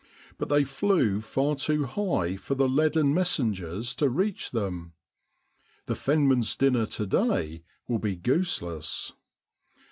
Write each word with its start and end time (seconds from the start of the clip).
But 0.39 0.49
they 0.49 0.63
flew 0.63 1.21
far 1.21 1.55
too 1.55 1.83
high 1.85 2.35
for 2.35 2.55
the 2.55 2.67
leaden 2.67 3.13
messengers 3.13 3.93
to 3.93 4.09
reach 4.09 4.49
them. 4.49 4.93
The 5.85 5.93
fenman's 5.93 6.55
dinner 6.55 6.87
to 6.87 7.05
day 7.05 7.61
will 7.87 7.99
be 7.99 8.15
gooseless. 8.15 9.13